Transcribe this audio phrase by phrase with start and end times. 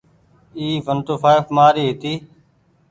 [0.57, 2.13] اي ونٽوڦآئڦ مآري هيتي۔